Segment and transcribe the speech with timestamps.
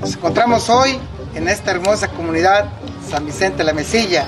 [0.00, 0.98] Nos encontramos hoy
[1.34, 2.70] en esta hermosa comunidad
[3.08, 4.26] San Vicente la Mesilla,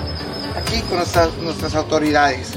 [0.55, 2.53] aquí con nuestras, autoridades.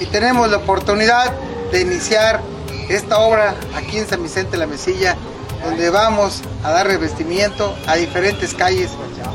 [0.00, 1.32] Y tenemos la oportunidad
[1.72, 2.40] de iniciar
[2.88, 5.16] esta obra aquí en San Vicente la Mesilla,
[5.64, 8.90] donde vamos a dar revestimiento a diferentes calles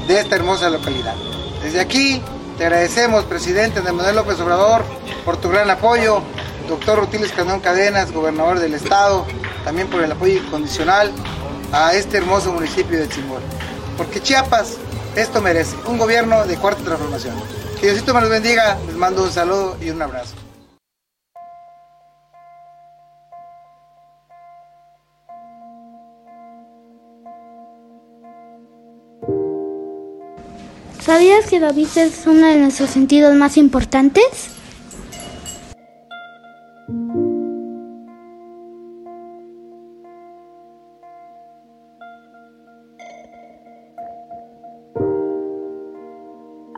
[0.07, 1.15] de esta hermosa localidad.
[1.63, 2.21] Desde aquí
[2.57, 4.83] te agradecemos, presidente de Manuel López Obrador,
[5.23, 6.21] por tu gran apoyo,
[6.67, 9.25] doctor Rutiles Candón Cadenas, gobernador del estado,
[9.65, 11.11] también por el apoyo incondicional
[11.73, 13.41] a este hermoso municipio de Chimbol.
[13.97, 14.77] Porque Chiapas
[15.15, 17.35] esto merece, un gobierno de cuarta transformación.
[17.79, 20.35] Que Diosito me los bendiga, les mando un saludo y un abrazo.
[30.99, 34.49] ¿Sabías que la vista es uno de nuestros sentidos más importantes?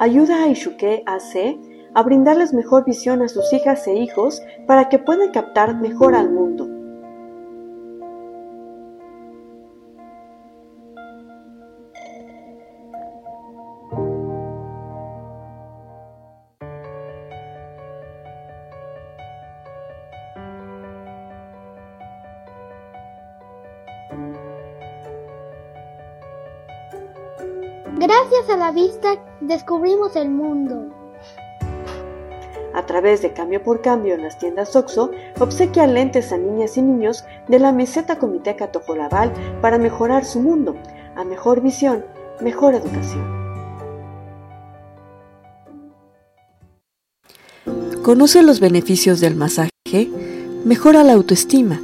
[0.07, 1.59] Ayuda a Ishuke AC
[1.93, 6.29] a brindarles mejor visión a sus hijas e hijos para que puedan captar mejor al
[6.29, 6.65] mundo.
[28.47, 29.09] Gracias a la vista
[29.41, 30.85] descubrimos el mundo.
[32.73, 36.81] A través de Cambio por Cambio en las tiendas OXO, obsequia lentes a niñas y
[36.81, 40.77] niños de la meseta Comiteca Tojolabal para mejorar su mundo.
[41.17, 42.05] A mejor visión,
[42.39, 43.25] mejor educación.
[48.01, 49.71] Conoce los beneficios del masaje,
[50.63, 51.81] mejora la autoestima.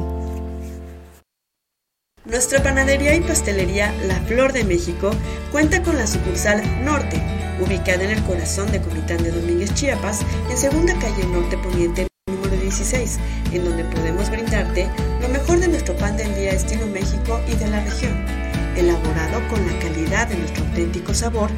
[2.27, 5.11] Nuestra panadería y pastelería La Flor de México
[5.51, 7.23] cuenta con la sucursal Norte,
[7.65, 10.21] ubicada en el corazón de Comitán de Domínguez, Chiapas,
[10.51, 13.19] en segunda calle Norte Poniente número 16,
[13.53, 14.87] en donde podemos brindarte
[15.23, 18.23] lo mejor de nuestro pan del día estilo México y de la región,
[18.77, 21.49] elaborado con la calidad de nuestro auténtico sabor,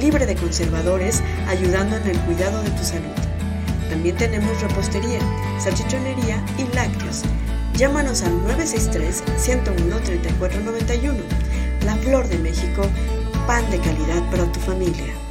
[0.00, 3.35] libre de conservadores, ayudando en el cuidado de tu salud.
[3.88, 5.20] También tenemos repostería,
[5.58, 7.22] salchichonería y lácteos.
[7.74, 11.22] Llámanos al 963-101-3491.
[11.84, 12.82] La Flor de México,
[13.46, 15.25] pan de calidad para tu familia.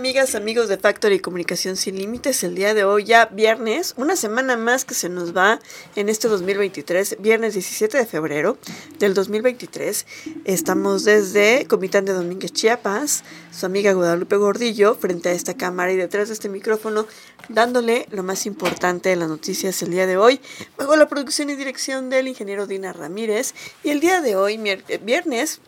[0.00, 2.42] Amigas, amigos de Factory Comunicación Sin Límites?
[2.42, 5.60] El día de hoy ya viernes, una semana más que se nos va
[5.94, 8.56] en este 2023, viernes 17 de febrero
[8.98, 10.06] del 2023.
[10.46, 15.96] Estamos desde Comitán de Domínguez, Chiapas, su amiga Guadalupe Gordillo, frente a esta cámara y
[15.96, 17.06] detrás de este micrófono,
[17.50, 20.40] dándole lo más importante de las noticias el día de hoy,
[20.78, 23.52] bajo la producción y dirección del ingeniero Dina Ramírez.
[23.84, 24.58] Y el día de hoy,
[25.04, 25.60] viernes,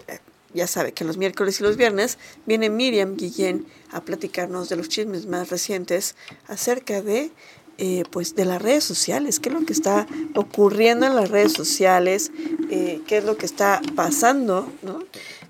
[0.54, 4.88] ya sabe que los miércoles y los viernes viene Miriam Guillén a platicarnos de los
[4.88, 6.14] chismes más recientes
[6.48, 7.30] acerca de
[7.78, 11.52] eh, pues de las redes sociales, qué es lo que está ocurriendo en las redes
[11.52, 12.30] sociales,
[12.70, 15.02] eh, qué es lo que está pasando ¿no?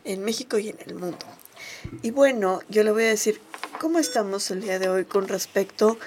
[0.05, 1.27] en México y en el mundo.
[2.03, 3.41] Y bueno, yo le voy a decir
[3.81, 5.99] cómo estamos el día de hoy con respecto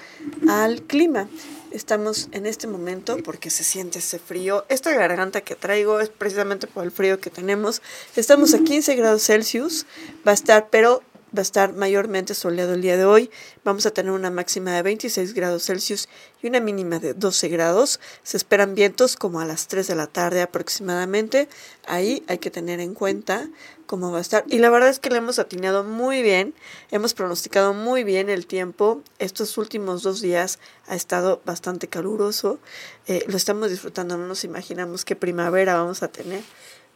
[0.48, 1.28] al clima.
[1.76, 4.64] Estamos en este momento porque se siente ese frío.
[4.70, 7.82] Esta garganta que traigo es precisamente por el frío que tenemos.
[8.16, 9.84] Estamos a 15 grados Celsius.
[10.26, 11.02] Va a estar, pero
[11.36, 13.30] va a estar mayormente soleado el día de hoy.
[13.62, 16.08] Vamos a tener una máxima de 26 grados Celsius
[16.42, 18.00] y una mínima de 12 grados.
[18.22, 21.48] Se esperan vientos como a las 3 de la tarde aproximadamente.
[21.86, 23.48] Ahí hay que tener en cuenta
[23.86, 24.44] cómo va a estar.
[24.48, 26.54] Y la verdad es que le hemos atinado muy bien.
[26.90, 29.02] Hemos pronosticado muy bien el tiempo.
[29.18, 30.58] Estos últimos dos días
[30.88, 32.58] ha estado bastante caluroso.
[33.06, 34.16] Eh, lo estamos disfrutando.
[34.16, 36.42] No nos imaginamos qué primavera vamos a tener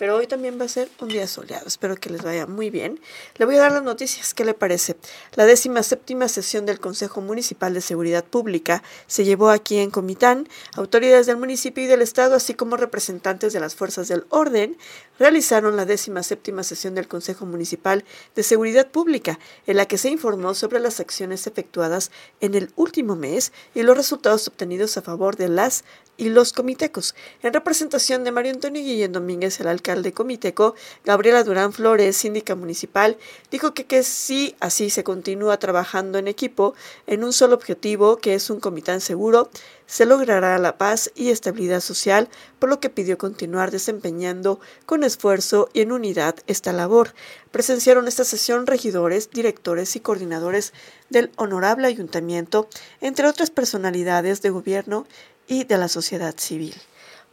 [0.00, 1.67] pero hoy también va a ser un día soleado.
[1.67, 2.99] Espero que les vaya muy bien.
[3.37, 4.32] Le voy a dar las noticias.
[4.32, 4.97] ¿Qué le parece?
[5.35, 10.49] La décima séptima sesión del Consejo Municipal de Seguridad Pública se llevó aquí en Comitán.
[10.75, 14.79] Autoridades del municipio y del Estado, así como representantes de las fuerzas del orden,
[15.20, 19.38] realizaron la décima séptima sesión del Consejo Municipal de Seguridad Pública,
[19.69, 23.96] en la que se informó sobre las acciones efectuadas en el último mes y los
[23.96, 25.84] resultados obtenidos a favor de las
[26.20, 27.14] y los comitecos.
[27.43, 33.17] En representación de Mario Antonio Guillén Domínguez, el alcalde comiteco, Gabriela Durán Flores, síndica municipal,
[33.50, 36.75] dijo que, que si así se continúa trabajando en equipo,
[37.06, 39.49] en un solo objetivo, que es un comitán seguro,
[39.90, 42.28] se logrará la paz y estabilidad social,
[42.60, 47.12] por lo que pidió continuar desempeñando con esfuerzo y en unidad esta labor.
[47.50, 50.72] Presenciaron esta sesión regidores, directores y coordinadores
[51.08, 52.69] del honorable ayuntamiento,
[53.00, 55.08] entre otras personalidades de gobierno
[55.48, 56.76] y de la sociedad civil.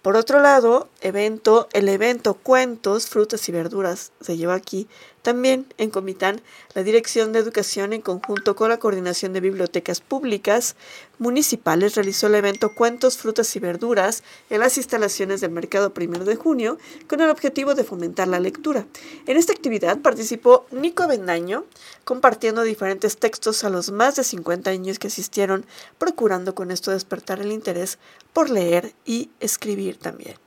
[0.02, 4.88] Por otro lado, evento, el evento Cuentos, Frutas y Verduras se lleva aquí
[5.28, 6.40] también en Comitán,
[6.74, 10.78] la Dirección de Educación en conjunto con la Coordinación de Bibliotecas Públicas
[11.20, 16.38] Municipales realizó el evento Cuentos, Frutas y Verduras en las instalaciones del Mercado Primero de
[16.38, 16.78] Junio
[17.10, 18.86] con el objetivo de fomentar la lectura.
[19.26, 21.66] En esta actividad participó Nico Bendaño,
[22.06, 25.66] compartiendo diferentes textos a los más de 50 niños que asistieron,
[25.98, 28.00] procurando con esto despertar el interés
[28.32, 30.38] por leer y escribir también.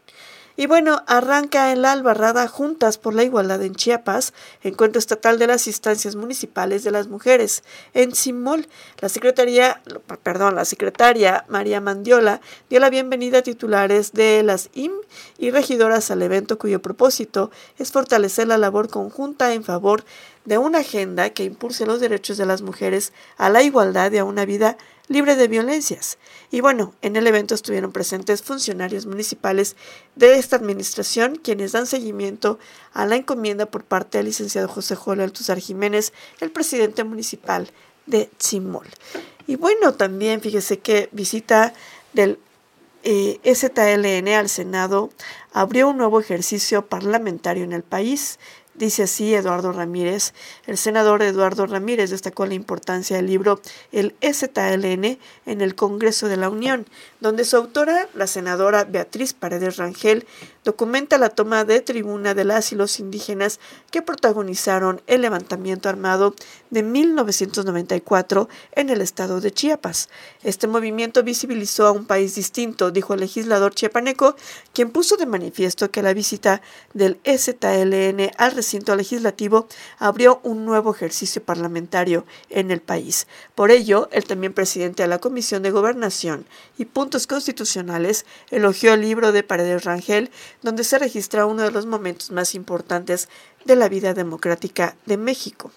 [0.57, 5.47] Y bueno, arranca en la Albarrada Juntas por la Igualdad en Chiapas, encuentro estatal de
[5.47, 7.63] las instancias municipales de las mujeres.
[7.95, 8.67] En Simol,
[9.01, 9.81] la secretaría,
[10.23, 14.93] perdón, la secretaria María Mandiola dio la bienvenida a titulares de las IM
[15.39, 20.05] y regidoras al evento cuyo propósito es fortalecer la labor conjunta en favor
[20.51, 24.25] de una agenda que impulse los derechos de las mujeres a la igualdad y a
[24.25, 24.77] una vida
[25.07, 26.19] libre de violencias.
[26.51, 29.77] Y bueno, en el evento estuvieron presentes funcionarios municipales
[30.17, 32.59] de esta administración, quienes dan seguimiento
[32.93, 37.71] a la encomienda por parte del licenciado José Joel Altuzar Jiménez, el presidente municipal
[38.07, 38.89] de Chimol.
[39.47, 41.75] Y bueno, también fíjese que visita
[42.13, 42.41] del
[43.05, 45.11] eh, STLN al Senado
[45.53, 48.39] abrió un nuevo ejercicio parlamentario en el país
[48.81, 50.33] Dice así Eduardo Ramírez.
[50.67, 53.61] El senador Eduardo Ramírez destacó la importancia del libro
[53.93, 56.87] El STLN en el Congreso de la Unión,
[57.21, 60.27] donde su autora, la senadora Beatriz Paredes Rangel,
[60.65, 63.61] documenta la toma de tribuna de las y los indígenas
[63.91, 66.35] que protagonizaron el levantamiento armado
[66.71, 70.09] de 1994 en el estado de Chiapas.
[70.43, 74.37] Este movimiento visibilizó a un país distinto, dijo el legislador chiapaneco,
[74.73, 76.63] quien puso de manifiesto que la visita
[76.95, 79.67] del STLN al recinto legislativo
[79.99, 83.27] abrió un nuevo ejercicio parlamentario en el país.
[83.55, 86.47] Por ello, el también presidente de la Comisión de Gobernación
[86.79, 90.31] y Puntos Constitucionales elogió el libro de Paredes Rangel
[90.63, 93.29] donde se registra uno de los momentos más importantes
[93.65, 95.71] de la vida democrática de México.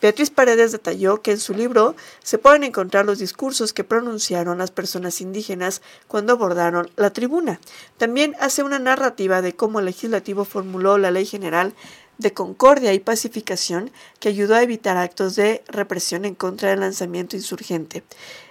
[0.00, 4.70] Beatriz Paredes detalló que en su libro se pueden encontrar los discursos que pronunciaron las
[4.70, 7.60] personas indígenas cuando abordaron la tribuna.
[7.96, 11.74] También hace una narrativa de cómo el legislativo formuló la Ley General
[12.18, 13.90] de concordia y pacificación
[14.20, 18.04] que ayudó a evitar actos de represión en contra del lanzamiento insurgente.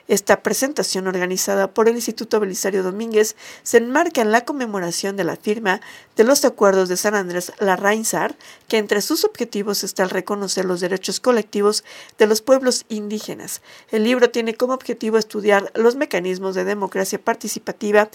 [0.08, 5.36] Esta presentación organizada por el Instituto Belisario Domínguez se enmarca en la conmemoración de la
[5.36, 5.82] firma
[6.16, 8.36] de los acuerdos de San Andrés Larrainsar,
[8.68, 11.84] que entre sus objetivos está el reconocer los derechos colectivos
[12.20, 13.64] de los pueblos indígenas.
[13.92, 18.10] El libro tiene como objetivo estudiar los mecanismos de democracia participativa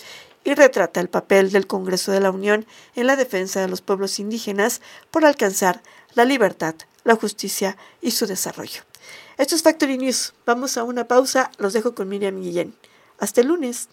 [0.44, 4.20] y retrata el papel del Congreso de la Unión en la defensa de los pueblos
[4.20, 4.80] indígenas
[5.10, 5.82] por alcanzar
[6.14, 8.89] la libertad, la justicia y su desarrollo.
[9.40, 10.34] Esto es Factory News.
[10.44, 11.50] Vamos a una pausa.
[11.56, 12.74] Los dejo con Miriam Guillén.
[13.18, 13.88] Hasta el lunes.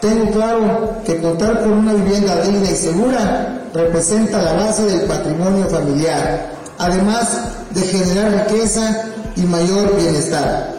[0.00, 5.68] Tengo claro que contar con una vivienda digna y segura representa la base del patrimonio
[5.68, 7.40] familiar además
[7.72, 9.04] de generar riqueza
[9.36, 10.74] y mayor bienestar.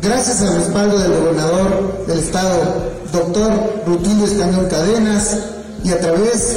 [0.00, 5.36] Gracias al respaldo del gobernador del estado, doctor Rutilio Escañón Cadenas,
[5.84, 6.56] y a través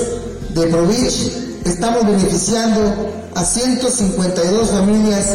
[0.50, 1.32] de Provich,
[1.66, 5.26] estamos beneficiando a 152 familias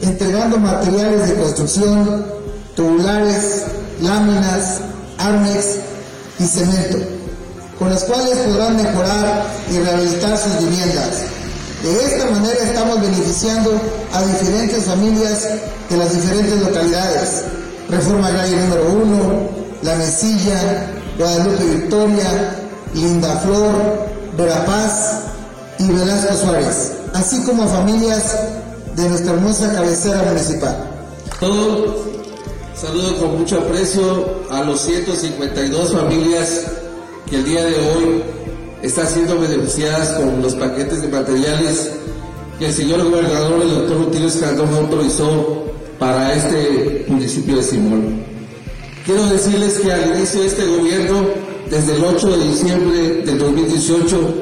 [0.00, 2.24] entregando materiales de construcción,
[2.74, 3.64] tubulares,
[4.00, 4.80] láminas,
[5.18, 5.66] armex
[6.38, 6.98] y cemento,
[7.78, 11.10] con las cuales podrán mejorar y rehabilitar sus viviendas.
[11.82, 13.72] De esta manera estamos beneficiando
[14.12, 15.48] a diferentes familias
[15.90, 17.42] de las diferentes localidades.
[17.90, 22.56] Reforma Agraria número 1, La Mesilla, Guadalupe Victoria,
[22.94, 23.72] Linda Flor,
[24.36, 25.22] Verapaz
[25.78, 28.36] y Velasco Suárez, así como familias
[28.96, 30.76] de nuestra hermosa cabecera municipal.
[31.38, 32.04] Todo
[32.74, 36.62] saludo con mucho aprecio a los 152 familias
[37.28, 38.22] que el día de hoy
[38.82, 41.90] están siendo beneficiadas con los paquetes de materiales
[42.58, 45.64] que el señor gobernador, el doctor Rutilio Escandón, autorizó
[45.98, 48.29] para este municipio de Simón.
[49.10, 51.26] Quiero decirles que al inicio de este gobierno,
[51.68, 54.34] desde el 8 de diciembre del 2018,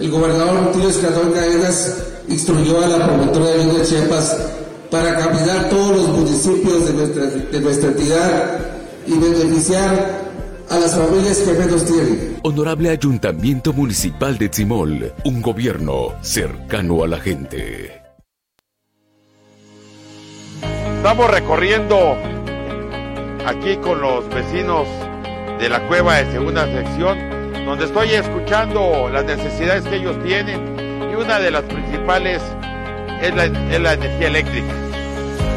[0.00, 4.36] el gobernador Rutilio Escandón Caedas instruyó a la promotora de de Chiapas
[4.90, 8.60] para caminar todos los municipios de nuestra, de nuestra entidad
[9.06, 10.22] y beneficiar
[10.68, 12.40] a las familias que menos tienen.
[12.42, 18.02] Honorable Ayuntamiento Municipal de Tzimol, un gobierno cercano a la gente.
[20.96, 22.41] Estamos recorriendo
[23.46, 24.86] aquí con los vecinos
[25.58, 27.18] de la cueva de segunda sección,
[27.64, 30.60] donde estoy escuchando las necesidades que ellos tienen
[31.10, 32.42] y una de las principales
[33.20, 34.72] es la, es la energía eléctrica.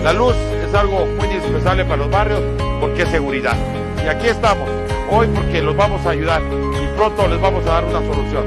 [0.03, 0.35] La luz
[0.67, 2.41] es algo muy indispensable para los barrios
[2.79, 3.55] porque es seguridad.
[4.03, 4.69] Y aquí estamos,
[5.09, 8.43] hoy porque los vamos a ayudar y pronto les vamos a dar una solución.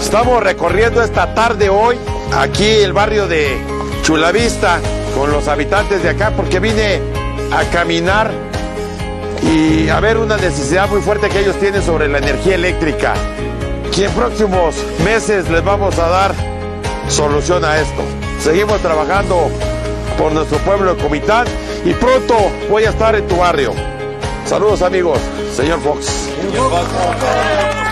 [0.00, 1.96] Estamos recorriendo esta tarde hoy
[2.32, 3.58] aquí el barrio de
[4.02, 4.80] Chulavista
[5.14, 7.13] con los habitantes de acá porque vine
[7.54, 8.32] a caminar
[9.42, 13.14] y a ver una necesidad muy fuerte que ellos tienen sobre la energía eléctrica.
[13.96, 16.34] Y en próximos meses les vamos a dar
[17.08, 18.02] solución a esto.
[18.40, 19.50] Seguimos trabajando
[20.18, 21.46] por nuestro pueblo de Comitán
[21.84, 22.34] y pronto
[22.68, 23.72] voy a estar en tu barrio.
[24.46, 25.18] Saludos amigos,
[25.54, 26.06] señor Fox.
[26.50, 27.83] Señor Fox.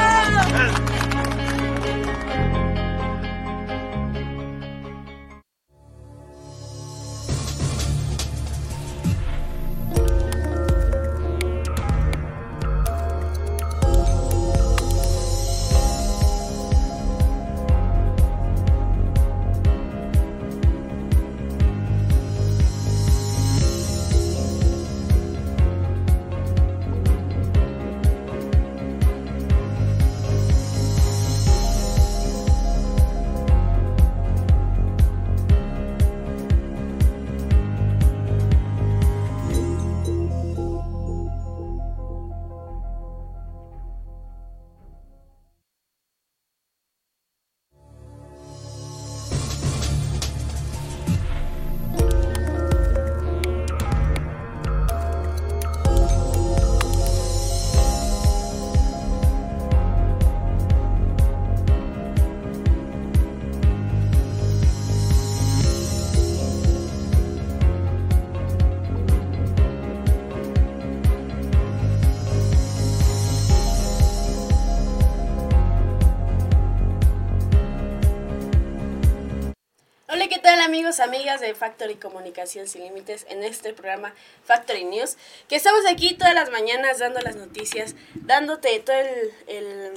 [80.99, 85.17] Amigos, amigas de Factory Comunicación Sin Límites en este programa Factory News,
[85.49, 89.93] que estamos aquí todas las mañanas dando las noticias, dándote todo el el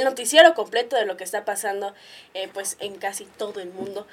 [0.00, 1.94] noticiero completo de lo que está pasando
[2.34, 4.06] eh, pues en casi todo el mundo.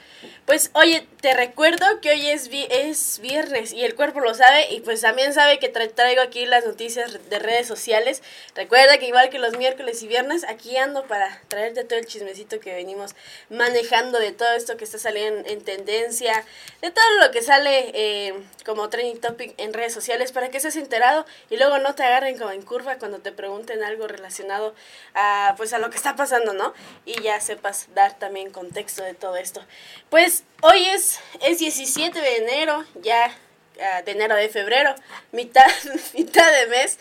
[0.46, 4.82] Pues oye, te recuerdo que hoy es, es viernes y el cuerpo lo sabe y
[4.82, 8.22] pues también sabe que traigo aquí las noticias de redes sociales.
[8.56, 12.60] Recuerda que igual que los miércoles y viernes, aquí ando para traerte todo el chismecito
[12.60, 13.16] que venimos
[13.50, 16.44] manejando de todo esto que está saliendo en, tendencia,
[16.82, 18.34] de todo lo que sale eh,
[18.66, 22.38] como trending topic en redes sociales para que estés enterado y luego no te agarren
[22.38, 24.74] como en curva cuando te pregunten algo relacionado
[25.14, 26.74] a pues a lo que está pasando, ¿no?
[27.06, 29.62] Y ya sepas dar también contexto de todo esto.
[30.10, 33.36] Pues hoy es, es 17 de enero, ya
[33.82, 34.96] ah, de enero de febrero,
[35.32, 35.68] mitad,
[36.14, 37.00] mitad de mes.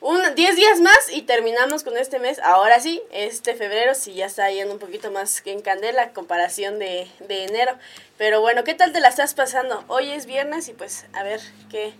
[0.00, 2.38] Un, 10 días más y terminamos con este mes.
[2.38, 6.78] Ahora sí, este febrero sí ya está yendo un poquito más que en candela comparación
[6.78, 7.76] de, de enero.
[8.16, 9.84] Pero bueno, ¿qué tal te la estás pasando?
[9.88, 11.92] Hoy es viernes y pues a ver que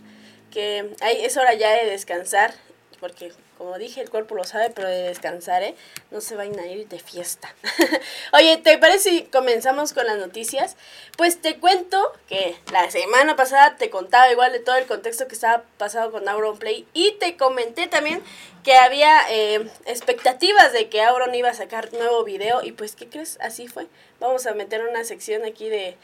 [1.00, 2.54] hay, es hora ya de descansar
[2.98, 5.74] porque como dije, el cuerpo lo sabe, pero de descansar, ¿eh?
[6.10, 7.54] No se vayan a ir de fiesta.
[8.32, 10.76] Oye, ¿te parece si comenzamos con las noticias?
[11.18, 15.34] Pues te cuento que la semana pasada te contaba igual de todo el contexto que
[15.34, 18.22] estaba pasado con Auron Play y te comenté también
[18.62, 23.08] que había eh, expectativas de que Auron iba a sacar nuevo video y pues, ¿qué
[23.08, 23.38] crees?
[23.40, 23.86] Así fue.
[24.20, 25.96] Vamos a meter una sección aquí de,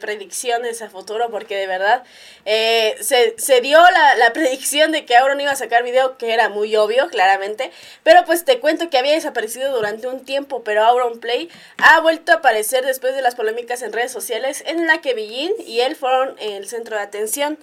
[0.00, 2.02] predicciones a futuro porque de verdad
[2.44, 6.32] eh, se, se, dio la, la, predicción de que Auron iba a sacar video que
[6.34, 7.70] era muy obvio, claramente,
[8.02, 12.32] pero pues te cuento que había desaparecido durante un tiempo, pero Auron Play ha vuelto
[12.32, 15.96] a aparecer después de las polémicas en redes sociales en la que Billin y él
[15.96, 17.58] fueron el centro de atención.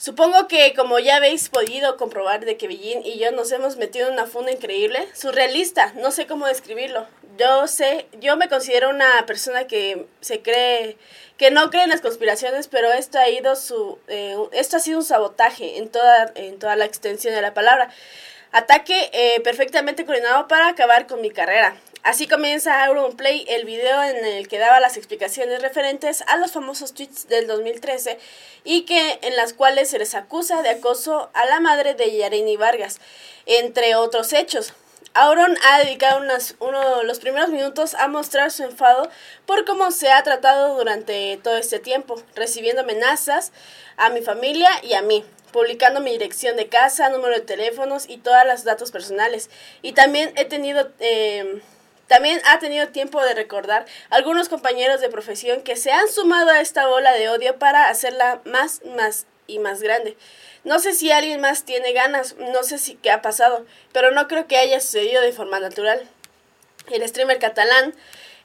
[0.00, 4.06] Supongo que como ya habéis podido comprobar de que Billín y yo nos hemos metido
[4.06, 7.06] en una funda increíble, surrealista, no sé cómo describirlo.
[7.36, 10.96] Yo sé, yo me considero una persona que se cree,
[11.36, 15.00] que no cree en las conspiraciones, pero esto ha ido su, eh, esto ha sido
[15.00, 17.90] un sabotaje en toda, en toda la extensión de la palabra.
[18.52, 21.76] Ataque eh, perfectamente coordinado para acabar con mi carrera.
[22.02, 26.92] Así comienza Play, el video en el que daba las explicaciones referentes a los famosos
[26.92, 28.18] tweets del 2013
[28.64, 32.56] y que en las cuales se les acusa de acoso a la madre de Yareni
[32.56, 33.00] Vargas,
[33.46, 34.72] entre otros hechos.
[35.14, 39.08] Auron ha dedicado unas, uno de los primeros minutos a mostrar su enfado
[39.46, 43.52] por cómo se ha tratado durante todo este tiempo, recibiendo amenazas
[43.96, 48.18] a mi familia y a mí, publicando mi dirección de casa, número de teléfonos y
[48.18, 49.50] todos los datos personales.
[49.82, 50.90] Y también he tenido...
[51.00, 51.62] Eh,
[52.10, 56.60] también ha tenido tiempo de recordar algunos compañeros de profesión que se han sumado a
[56.60, 60.16] esta bola de odio para hacerla más, más y más grande.
[60.64, 64.26] No sé si alguien más tiene ganas, no sé si qué ha pasado, pero no
[64.26, 66.02] creo que haya sucedido de forma natural.
[66.90, 67.94] El streamer catalán,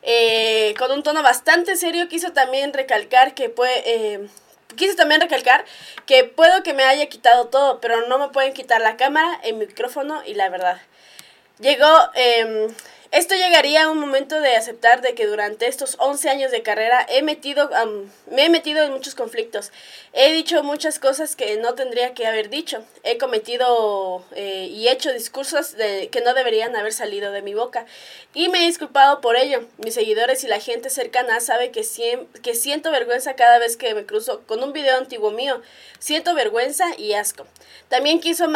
[0.04, 3.82] eh, con un tono bastante serio, quiso también recalcar que puede...
[3.86, 4.28] Eh,
[4.76, 5.66] quiso también recalcar
[6.06, 9.56] que puedo que me haya quitado todo, pero no me pueden quitar la cámara, el
[9.56, 10.82] micrófono y la verdad.
[11.60, 12.68] Llegó eh,
[13.16, 17.06] esto llegaría a un momento de aceptar de que durante estos 11 años de carrera
[17.08, 17.70] he metido,
[18.30, 19.72] me he metido en muchos conflictos.
[20.12, 22.84] He dicho muchas cosas que no tendría que haber dicho.
[23.04, 27.86] He cometido eh, y hecho discursos de, que no deberían haber salido de mi boca.
[28.34, 29.64] Y me he disculpado por ello.
[29.78, 34.42] Mis seguidores y la gente cercana sabe que, siento vergüenza cada vez que me cruzo
[34.46, 35.62] con un video antiguo mío.
[36.00, 37.48] Siento vergüenza y asco.
[37.88, 38.50] También quiso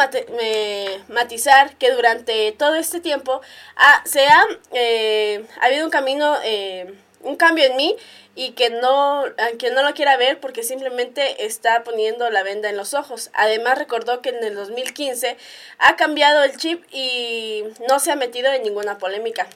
[1.08, 3.40] matizar que durante todo este tiempo
[3.76, 7.96] ah, se ha eh, habido un camino, eh, un cambio en mí
[8.34, 12.76] y que no, aunque no lo quiera ver porque simplemente está poniendo la venda en
[12.76, 13.30] los ojos.
[13.34, 15.36] Además recordó que en el 2015
[15.78, 19.46] ha cambiado el chip y no se ha metido en ninguna polémica.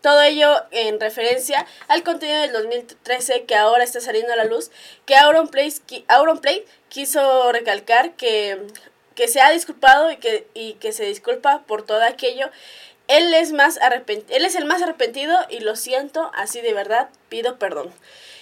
[0.00, 4.72] Todo ello en referencia al contenido del 2013 que ahora está saliendo a la luz,
[5.06, 5.70] que Auronplay,
[6.40, 8.66] Play quiso recalcar que,
[9.14, 12.50] que se ha disculpado y que, y que se disculpa por todo aquello
[13.16, 13.78] él es, más
[14.28, 17.92] él es el más arrepentido y lo siento, así de verdad, pido perdón.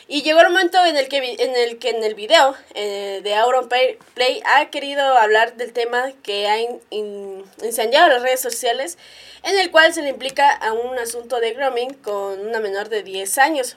[0.06, 3.34] Y llegó el momento en el que en el, que en el video eh, de
[3.36, 8.98] Auron Play ha querido hablar del tema que ha in, incendiado las redes sociales,
[9.44, 13.04] en el cual se le implica a un asunto de grooming con una menor de
[13.04, 13.76] 10 años.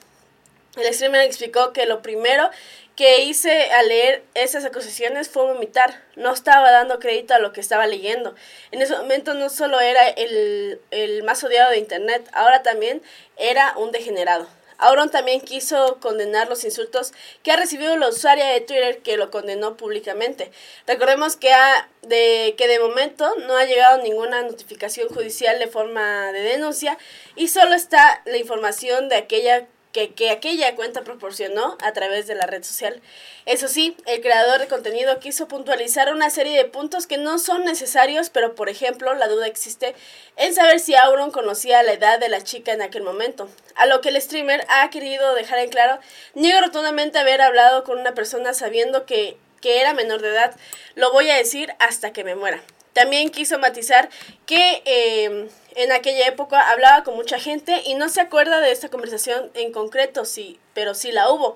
[0.76, 2.50] El streamer explicó que lo primero
[2.96, 6.04] que hice al leer esas acusaciones fue vomitar.
[6.16, 8.36] No estaba dando crédito a lo que estaba leyendo.
[8.72, 13.02] En ese momento no solo era el, el más odiado de Internet, ahora también
[13.38, 14.48] era un degenerado.
[14.78, 19.32] Auron también quiso condenar los insultos que ha recibido la usuaria de Twitter que lo
[19.32, 20.52] condenó públicamente.
[20.88, 26.32] Recordemos que, ha, de, que de momento no ha llegado ninguna notificación judicial de forma
[26.34, 26.98] de denuncia
[27.36, 32.48] y solo está la información de aquella que, aquella cuenta proporcionó a través de la
[32.48, 33.00] red social.
[33.46, 37.64] Eso sí, el creador de contenido quiso puntualizar una serie de puntos que no son
[37.64, 39.94] necesarios, pero por ejemplo, la duda existe
[40.36, 43.48] en saber si Auron conocía la edad de la chica en aquel momento.
[43.76, 46.00] A lo que el streamer ha querido dejar en claro,
[46.34, 50.56] niego rotundamente haber hablado con una persona sabiendo que, que era menor de edad.
[50.96, 52.64] Lo voy a decir hasta que me muera.
[52.94, 54.10] También quiso matizar
[54.46, 58.90] que eh, en aquella época hablaba con mucha gente y no se acuerda de esta
[58.90, 61.56] conversación en concreto, sí, pero sí la hubo.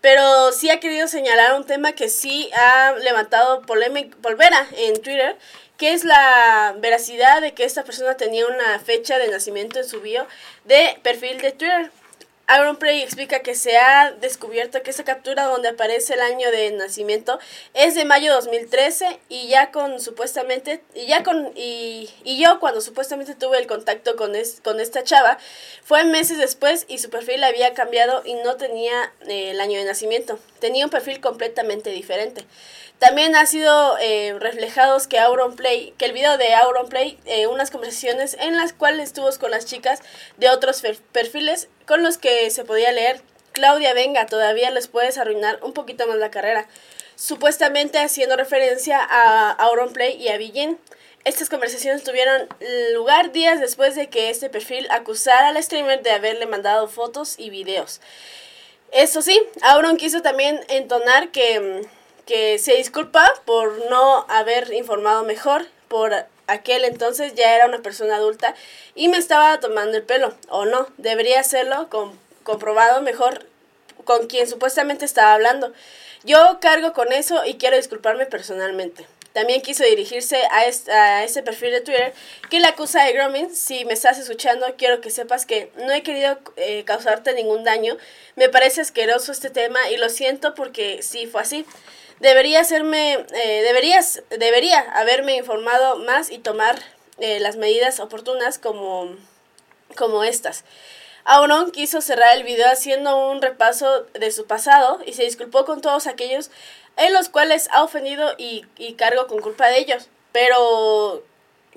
[0.00, 5.36] Pero sí ha querido señalar un tema que sí ha levantado polémica, polvera en Twitter,
[5.78, 10.00] que es la veracidad de que esta persona tenía una fecha de nacimiento en su
[10.00, 10.26] bio
[10.64, 11.90] de perfil de Twitter.
[12.48, 17.40] Auronplay explica que se ha descubierto que esa captura donde aparece el año de nacimiento
[17.74, 22.60] es de mayo de 2013 y ya con supuestamente y ya con y, y yo
[22.60, 24.32] cuando supuestamente tuve el contacto con
[24.62, 25.38] con esta chava
[25.82, 29.84] fue meses después y su perfil había cambiado y no tenía eh, el año de
[29.84, 30.38] nacimiento.
[30.60, 32.46] Tenía un perfil completamente diferente
[32.98, 35.18] También ha sido eh, reflejados que
[35.56, 39.66] Play, que el video de Auronplay, eh, unas conversaciones en las cuales estuvo con las
[39.66, 40.00] chicas
[40.38, 40.82] de otros
[41.12, 43.20] perfiles con los que se podía leer,
[43.52, 46.68] Claudia, venga, todavía les puedes arruinar un poquito más la carrera.
[47.16, 50.78] Supuestamente haciendo referencia a Auronplay y a Villin.
[51.24, 52.48] Estas conversaciones tuvieron
[52.92, 57.48] lugar días después de que este perfil acusara al streamer de haberle mandado fotos y
[57.48, 58.00] videos.
[58.92, 61.88] Eso sí, Auron quiso también entonar que,
[62.26, 66.12] que se disculpa por no haber informado mejor, por
[66.48, 68.54] aquel entonces ya era una persona adulta
[68.94, 73.46] y me estaba tomando el pelo, o no, debería hacerlo con, comprobado mejor
[74.04, 75.72] con quien supuestamente estaba hablando.
[76.24, 79.06] Yo cargo con eso y quiero disculparme personalmente.
[79.36, 82.14] También quiso dirigirse a, ese perfil de Twitter
[82.48, 83.54] que le acusa de grooming.
[83.54, 87.98] Si me estás escuchando, quiero que sepas que no he querido eh, causarte ningún daño.
[88.34, 91.66] Me parece asqueroso este tema y lo siento porque sí fue así.
[92.18, 96.80] Debería hacerme, eh, deberías, debería haberme informado más y tomar
[97.18, 99.14] eh, las medidas oportunas como,
[99.98, 100.64] como estas.
[101.28, 105.82] Auron quiso cerrar el video haciendo un repaso de su pasado y se disculpó con
[105.82, 106.50] todos aquellos
[106.96, 108.64] en los cuales ha ofendido y,
[108.96, 111.22] cargo con culpa de ellos, pero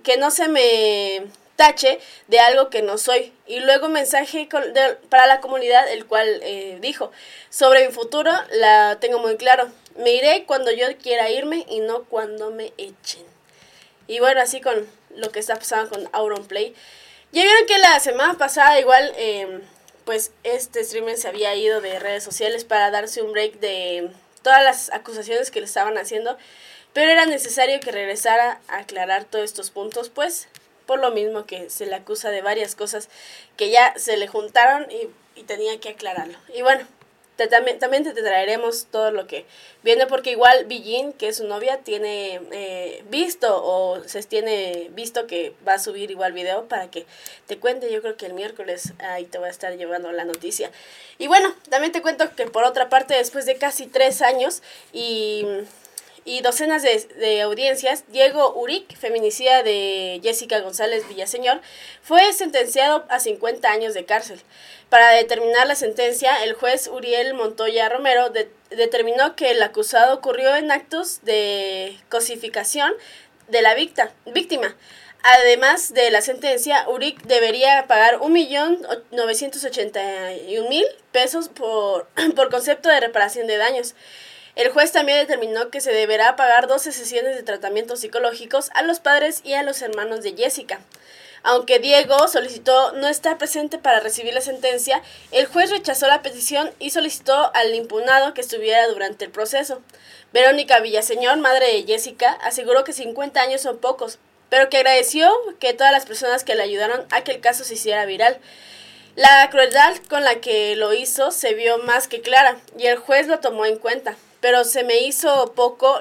[0.04, 3.34] que no se me tache de algo que no soy.
[3.46, 4.48] Y luego mensaje
[5.10, 7.12] para la comunidad, el cual eh, dijo,
[7.50, 9.70] sobre mi futuro la tengo muy claro.
[9.98, 13.26] Me iré cuando yo quiera irme y no cuando me echen.
[14.08, 16.74] Y bueno, así con lo que está pasando con Auron Play.
[17.32, 19.62] Ya vieron que la semana pasada igual, em,
[20.06, 24.10] pues este streamer se había ido de redes sociales para darse un break de
[24.42, 26.38] todas las acusaciones que le estaban haciendo,
[26.94, 30.48] pero era necesario que regresara a aclarar todos estos puntos, pues
[30.86, 33.10] por lo mismo que se le acusa de varias cosas
[33.58, 36.38] que ya se le juntaron y, y tenía que aclararlo.
[36.54, 36.88] Y bueno,
[37.48, 39.46] también, también te traeremos todo lo que
[39.84, 45.28] viene porque igual Billin, que es su novia, tiene eh, visto o se tiene visto
[45.28, 47.06] que va a subir igual video para que
[47.48, 47.92] te cuente.
[47.92, 50.72] Yo creo que el miércoles ahí te voy a estar llevando la noticia.
[51.18, 54.62] Y bueno, también te cuento que por otra parte, después de casi tres años
[54.94, 55.46] y
[56.26, 61.62] y docenas de, audiencias, Diego Uric, feminicida de Jessica González Villaseñor,
[62.02, 64.42] fue sentenciado a 50 años de cárcel.
[64.90, 68.32] Para determinar la sentencia, el juez Uriel Montoya Romero
[68.70, 72.94] determinó que el acusado ocurrió en actos de cosificación
[73.48, 74.76] de la víctima.
[75.22, 83.58] Además de la sentencia, Uric debería pagar 1.981.000 pesos por, por concepto de reparación de
[83.58, 83.96] daños.
[84.60, 89.00] El juez también determinó que se deberá pagar 12 sesiones de tratamientos psicológicos a los
[89.00, 90.82] padres y a los hermanos de Jessica.
[91.44, 96.74] Aunque Diego solicitó no estar presente para recibir la sentencia, el juez rechazó la petición
[96.78, 99.82] y solicitó al impunado que estuviera durante el proceso.
[100.34, 104.20] Verónica Villaseñor, madre de Jessica, aseguró que 50 años son pocos,
[104.50, 107.76] pero que agradeció que todas las personas que le ayudaron a que el caso se
[107.76, 108.38] hiciera viral.
[109.16, 113.28] La crueldad con la que lo hizo se vio más que clara y el juez
[113.28, 116.00] lo tomó en cuenta pero se me hizo poco,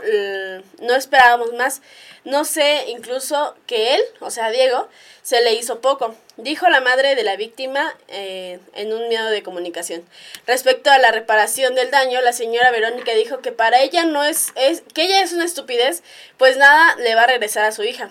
[0.80, 1.82] no esperábamos más.
[2.24, 4.88] No sé incluso que él, o sea, Diego,
[5.22, 9.42] se le hizo poco, dijo la madre de la víctima eh, en un miedo de
[9.42, 10.04] comunicación.
[10.46, 14.52] Respecto a la reparación del daño, la señora Verónica dijo que para ella no es,
[14.56, 16.02] es que ella es una estupidez,
[16.36, 18.10] pues nada le va a regresar a su hija.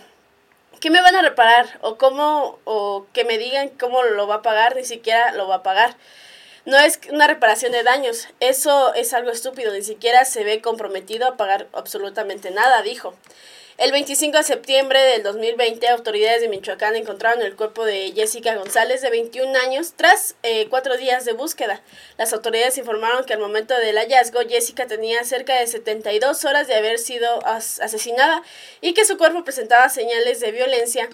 [0.79, 1.79] ¿Qué me van a reparar?
[1.81, 5.55] O cómo, o que me digan cómo lo va a pagar, ni siquiera lo va
[5.55, 5.95] a pagar
[6.67, 8.27] no es una reparación de daños.
[8.41, 13.15] Eso es algo estúpido, ni siquiera se ve comprometido a pagar absolutamente nada, dijo.
[13.77, 19.01] El 25 de septiembre del 2020, autoridades de Michoacán encontraron el cuerpo de Jessica González,
[19.01, 21.82] de 21 años, tras eh, cuatro días de búsqueda.
[22.17, 26.75] Las autoridades informaron que al momento del hallazgo, Jessica tenía cerca de 72 horas de
[26.75, 28.43] haber sido asesinada
[28.82, 31.08] y que su cuerpo presentaba señales de violencia.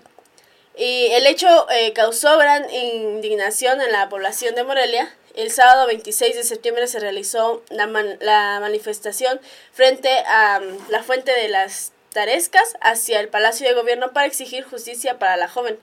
[0.76, 6.36] Y el hecho eh, causó gran indignación en la población de Morelia, el sábado 26
[6.36, 7.88] de septiembre se realizó la,
[8.20, 9.40] la manifestación
[9.72, 14.64] frente a mm, la fuente de las Tarescas hacia el Palacio de Gobierno para exigir
[14.64, 15.80] justicia para la joven.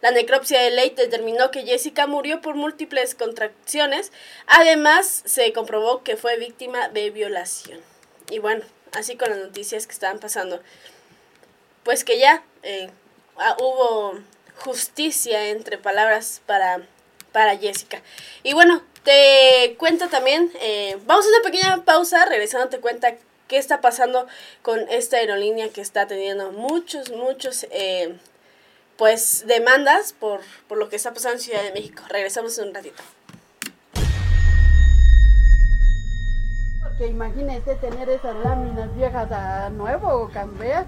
[0.00, 4.12] La necropsia de ley determinó que Jessica murió por múltiples contracciones.
[4.46, 7.80] Además, se comprobó que fue víctima de violación.
[8.30, 10.60] Y bueno, así con las noticias que estaban pasando.
[11.82, 12.90] Pues que ya eh,
[13.36, 14.20] ah, hubo
[14.56, 16.82] justicia entre palabras para,
[17.32, 18.02] para Jessica.
[18.42, 23.14] Y bueno, te cuento también, eh, vamos a una pequeña pausa, regresando te cuenta
[23.48, 24.26] qué está pasando
[24.62, 28.16] con esta aerolínea que está teniendo muchos, muchos, eh,
[28.96, 32.02] pues, demandas por, por lo que está pasando en Ciudad de México.
[32.08, 33.02] Regresamos en un ratito.
[36.82, 40.84] porque imagínense tener esas láminas viejas a nuevo o cambiar.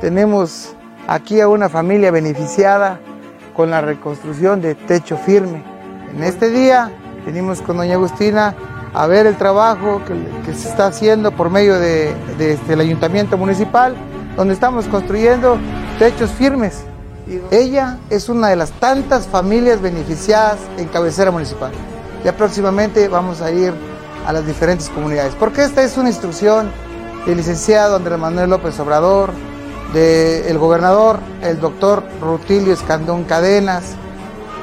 [0.00, 0.74] Tenemos
[1.06, 3.00] aquí a una familia beneficiada
[3.54, 5.62] con la reconstrucción de techo firme.
[6.14, 6.90] En este día
[7.24, 8.54] venimos con doña Agustina
[8.94, 13.94] a ver el trabajo que, se está haciendo por medio del de, este, ayuntamiento municipal,
[14.36, 15.58] donde estamos construyendo
[15.98, 16.84] techos firmes.
[17.50, 21.72] Ella es una de las tantas familias beneficiadas en cabecera municipal.
[22.24, 23.72] Ya próximamente vamos a ir
[24.26, 26.70] a las diferentes comunidades, porque esta es una instrucción
[27.26, 29.32] del licenciado Andrés Manuel López Obrador,
[29.92, 33.94] del gobernador, el doctor Rutilio Escandón Cadenas,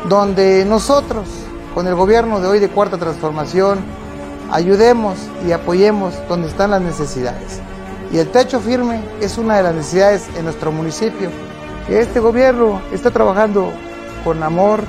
[0.07, 1.27] donde nosotros,
[1.75, 3.79] con el gobierno de hoy de Cuarta Transformación,
[4.51, 7.61] ayudemos y apoyemos donde están las necesidades.
[8.11, 11.29] Y el techo firme es una de las necesidades en nuestro municipio.
[11.87, 13.71] Este gobierno está trabajando
[14.23, 14.81] con amor,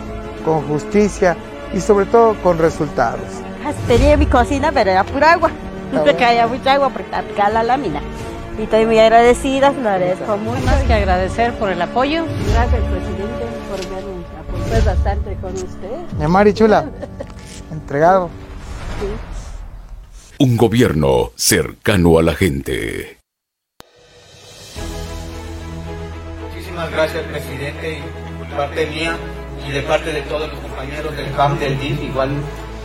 [0.44, 1.36] con justicia
[1.74, 3.20] y sobre todo con resultados.
[3.86, 5.50] Tenía mi cocina, pero era pura agua.
[5.92, 8.00] No caía mucha agua porque aplicaba la lámina.
[8.60, 10.60] Y estoy muy agradecida, lo agradezco mucho.
[10.66, 12.26] Más que agradecer por el apoyo.
[12.52, 16.18] Gracias, presidente, por vernos apoyado bastante con usted.
[16.18, 16.84] Mi Mari Chula,
[17.72, 18.28] entregado.
[20.38, 23.16] Un gobierno cercano a la gente.
[26.42, 28.02] Muchísimas gracias, presidente,
[28.40, 29.16] por parte mía
[29.66, 32.28] y de parte de todos los compañeros del CAM, del DIF, igual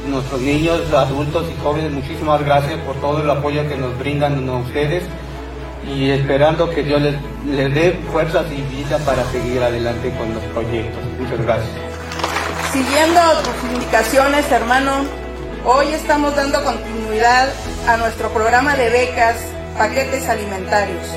[0.07, 4.53] nuestros niños, adultos y jóvenes, muchísimas gracias por todo el apoyo que nos brindan a
[4.53, 5.03] ustedes
[5.87, 10.43] y esperando que Dios les, les dé fuerzas y vida para seguir adelante con los
[10.45, 11.01] proyectos.
[11.19, 11.71] Muchas gracias.
[12.71, 15.05] Siguiendo tus indicaciones, hermano,
[15.63, 17.49] hoy estamos dando continuidad
[17.87, 19.37] a nuestro programa de becas,
[19.77, 21.07] paquetes alimentarios.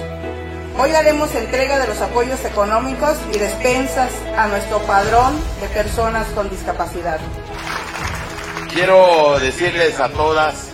[0.81, 6.48] Hoy haremos entrega de los apoyos económicos y despensas a nuestro padrón de personas con
[6.48, 7.18] discapacidad.
[8.72, 10.68] Quiero decirles a todas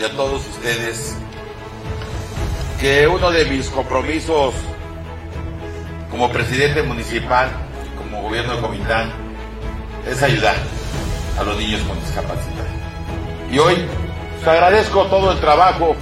[0.00, 1.14] y a todos ustedes
[2.80, 4.54] que uno de mis compromisos
[6.10, 7.48] como presidente municipal,
[7.96, 9.10] como gobierno de Comitán,
[10.08, 10.56] es ayudar
[11.38, 12.66] a los niños con discapacidad.
[13.50, 13.86] Y hoy
[14.42, 15.96] te agradezco todo el trabajo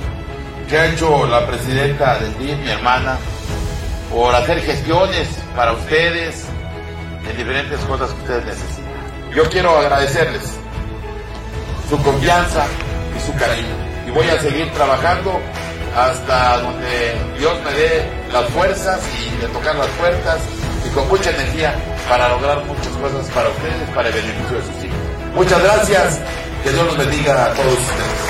[0.68, 3.18] que ha hecho la presidenta del DIF, mi hermana,
[4.10, 6.46] por hacer gestiones para ustedes
[7.28, 8.92] en diferentes cosas que ustedes necesitan.
[9.34, 10.42] Yo quiero agradecerles
[11.88, 12.66] su confianza
[13.16, 13.74] y su cariño.
[14.06, 15.40] Y voy a seguir trabajando
[15.96, 20.38] hasta donde Dios me dé las fuerzas y de tocar las puertas
[20.86, 21.74] y con mucha energía
[22.08, 24.98] para lograr muchas cosas para ustedes, para el beneficio de sus hijos.
[25.34, 26.20] Muchas gracias,
[26.62, 28.21] que Dios los bendiga a todos ustedes.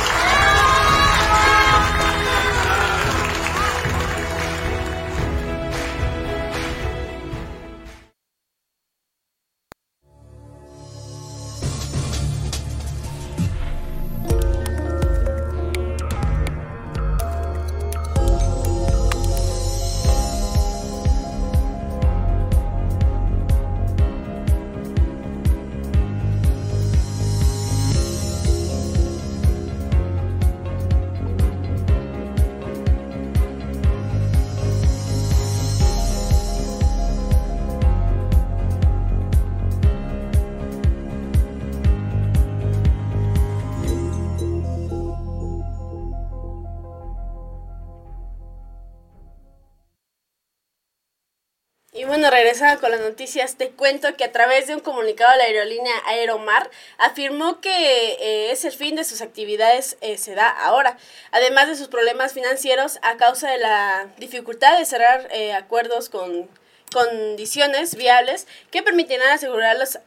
[52.33, 55.93] Bueno, regresando con las noticias, te cuento que a través de un comunicado la aerolínea
[56.07, 60.97] Aeromar afirmó que eh, es el fin de sus actividades eh, se da ahora,
[61.31, 66.49] además de sus problemas financieros a causa de la dificultad de cerrar eh, acuerdos con
[66.91, 69.99] condiciones viables que permitirán asegurar las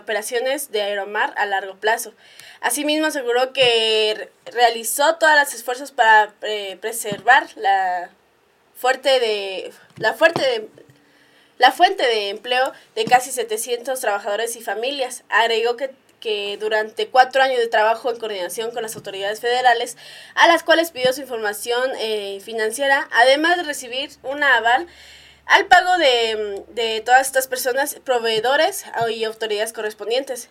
[0.00, 2.14] operaciones de Aeromar a largo plazo.
[2.62, 6.32] Asimismo, aseguró que realizó todos los esfuerzos para
[6.80, 8.10] preservar la
[8.74, 10.83] fuerte de la fuerte de,
[11.58, 15.24] la fuente de empleo de casi 700 trabajadores y familias.
[15.28, 15.90] Agregó que,
[16.20, 19.96] que durante cuatro años de trabajo en coordinación con las autoridades federales,
[20.34, 24.86] a las cuales pidió su información eh, financiera, además de recibir una aval
[25.46, 30.48] al pago de, de todas estas personas, proveedores y autoridades correspondientes.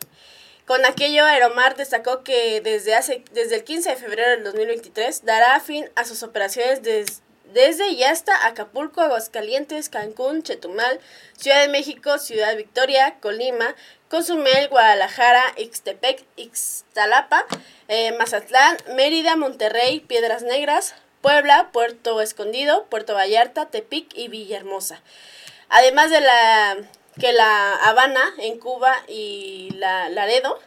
[0.65, 5.59] Con aquello, Aeromar destacó que desde, hace, desde el 15 de febrero del 2023 dará
[5.59, 7.21] fin a sus operaciones desde
[7.53, 10.99] desde y hasta Acapulco, Aguascalientes, Cancún, Chetumal,
[11.37, 13.75] Ciudad de México, Ciudad Victoria, Colima,
[14.09, 17.45] Cozumel, Guadalajara, Ixtepec, Ixtalapa,
[17.87, 25.01] eh, Mazatlán, Mérida, Monterrey, Piedras Negras, Puebla, Puerto Escondido, Puerto Vallarta, Tepic y Villahermosa.
[25.69, 26.77] Además de la
[27.19, 30.59] que la Habana en Cuba y la Laredo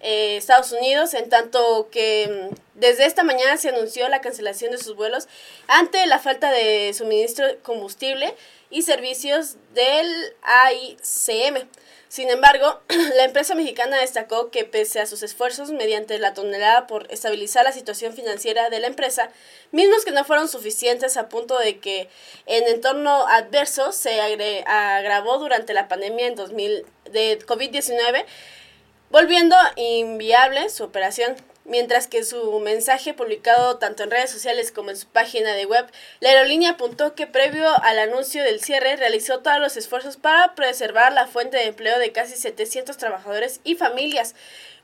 [0.00, 4.78] eh, Estados Unidos, en tanto que mm, desde esta mañana se anunció la cancelación de
[4.78, 5.28] sus vuelos
[5.66, 8.34] ante la falta de suministro de combustible
[8.70, 10.06] y servicios del
[10.42, 11.68] AICM.
[12.10, 12.80] Sin embargo,
[13.16, 17.70] la empresa mexicana destacó que pese a sus esfuerzos mediante la tonelada por estabilizar la
[17.70, 19.30] situación financiera de la empresa,
[19.70, 22.08] mismos que no fueron suficientes a punto de que
[22.46, 28.24] en entorno adverso se agravó durante la pandemia en 2000 de COVID-19,
[29.10, 34.96] volviendo inviable su operación mientras que su mensaje publicado tanto en redes sociales como en
[34.96, 35.86] su página de web,
[36.18, 41.12] la aerolínea apuntó que previo al anuncio del cierre realizó todos los esfuerzos para preservar
[41.12, 44.34] la fuente de empleo de casi 700 trabajadores y familias,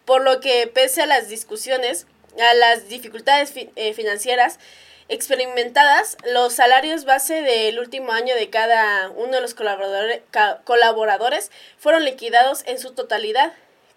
[0.05, 2.07] por lo que pese a las discusiones,
[2.39, 4.61] a las dificultades eh, financieras,
[5.09, 10.21] experimentadas, los salarios base del último año de cada uno de los colaboradores,
[10.65, 13.53] colaboradores fueron liquidados en su totalidad,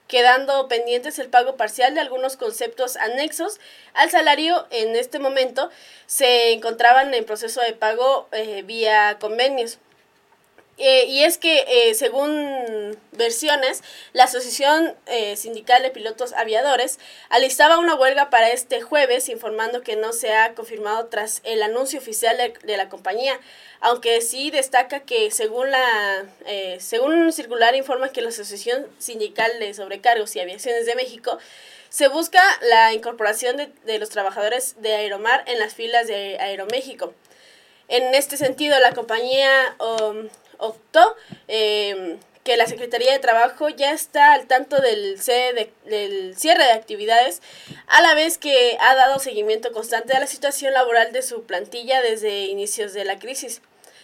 [0.09, 3.59] quedando pendientes el pago parcial de algunos conceptos anexos
[3.93, 5.69] al salario en este momento
[6.07, 9.77] se encontraban en proceso de pago eh, vía convenios.
[10.81, 17.79] Eh, y es que, eh, según versiones, la Asociación eh, Sindical de Pilotos Aviadores alistaba
[17.79, 22.37] una huelga para este jueves, informando que no se ha confirmado tras el anuncio oficial
[22.37, 23.37] de, la compañía,
[23.81, 26.25] aunque sí destaca que, según, la,
[26.79, 31.39] según un circular, informa que la Asociación Sindical de Sobrecargos y Aviaciones de México
[31.89, 37.13] se busca la incorporación de, de los trabajadores de Aeromar en las filas de Aeroméxico.
[37.89, 41.15] En este sentido, la compañía um, optó
[41.47, 45.17] eh, que la Secretaría de Trabajo ya está al tanto del,
[45.85, 47.41] del cierre de actividades,
[47.87, 52.01] a la vez que ha dado seguimiento constante a la situación laboral de su plantilla
[52.01, 53.61] desde inicios de la crisis.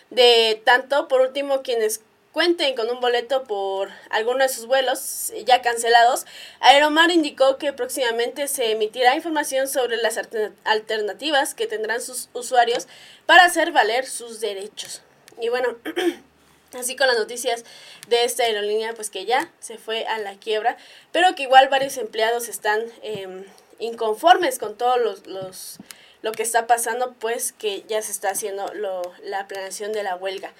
[0.10, 2.02] De tanto, por último, quienes
[2.36, 6.26] cuenten con un boleto por alguno de sus vuelos ya cancelados,
[6.60, 10.20] Aeromar indicó que próximamente se emitirá información sobre las
[10.66, 12.88] alternativas que tendrán sus usuarios
[13.26, 15.02] para hacer valer sus derechos.
[15.40, 15.78] Y bueno,
[16.76, 17.64] Así con las noticias
[18.08, 20.78] de esta aerolínea, pues que ya se fue a la quiebra,
[21.12, 23.46] pero que igual varios empleados están em,
[23.80, 25.78] inconformes con todo los, los,
[26.22, 30.16] lo que está pasando, pues que ya se está haciendo lo, la planeación de la
[30.16, 30.52] huelga.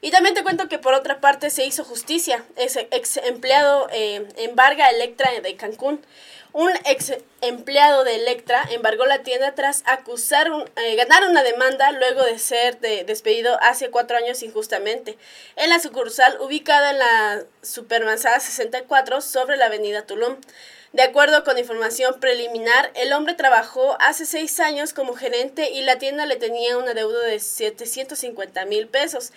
[0.00, 2.44] Y también te cuento que por otra parte se hizo justicia.
[2.56, 6.00] Ese ex empleado eh, embarga Electra de Cancún.
[6.52, 12.24] Un ex empleado de Electra embargó la tienda tras acusar, eh, ganar una demanda luego
[12.24, 15.18] de ser despedido hace cuatro años injustamente
[15.56, 20.36] en la sucursal ubicada en la Supermanzada 64 sobre la avenida Tulum.
[20.92, 25.98] De acuerdo con información preliminar, el hombre trabajó hace seis años como gerente y la
[25.98, 29.32] tienda le tenía una deuda de 750 mil pesos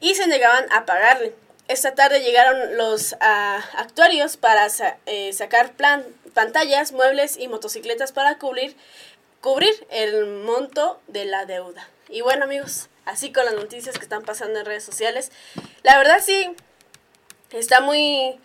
[0.00, 1.34] y se negaban a pagarle.
[1.68, 4.68] Esta tarde llegaron los ah, actuarios para
[5.06, 8.76] eh, sacar plan pantallas, muebles y motocicletas para cubrir,
[9.40, 11.88] cubrir el monto de la deuda.
[12.08, 15.32] Y bueno amigos, así con las noticias que están pasando en redes sociales,
[15.82, 16.54] la verdad sí,
[17.50, 18.38] está muy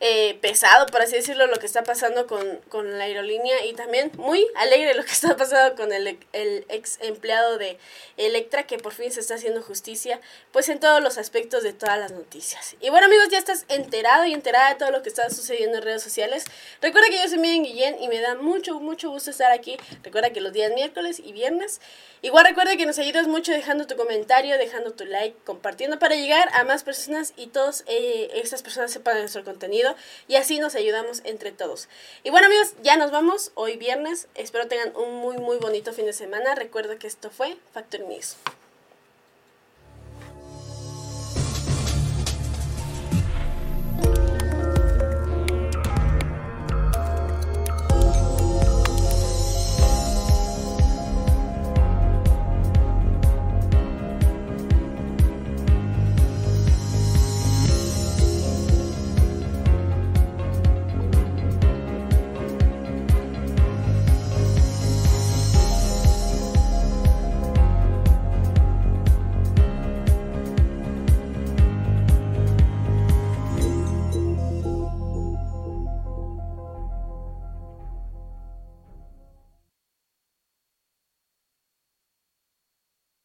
[0.00, 4.12] eh, pesado, por así decirlo, lo que está pasando con, con, la aerolínea y también
[4.16, 7.78] muy alegre lo que está pasando con el, el, ex empleado de
[8.16, 10.20] Electra, que por fin se está haciendo justicia,
[10.52, 12.76] pues en todos los aspectos de todas las noticias.
[12.80, 15.84] Y bueno amigos, ya estás enterado y enterada de todo lo que está sucediendo en
[15.84, 16.44] redes sociales.
[16.82, 19.78] Recuerda que yo soy Miriam Guillén y me da mucho, mucho gusto estar aquí.
[20.02, 21.80] Recuerda que los días miércoles y viernes.
[22.22, 26.48] Igual recuerda que nos ayudas mucho dejando tu comentario, dejando tu like, compartiendo para llegar
[26.52, 29.85] a más personas y todas eh, esas personas sepan nuestro contenido
[30.26, 31.88] y así nos ayudamos entre todos.
[32.24, 34.28] Y bueno amigos, ya nos vamos hoy viernes.
[34.34, 36.54] Espero tengan un muy muy bonito fin de semana.
[36.54, 38.36] Recuerda que esto fue Factor News.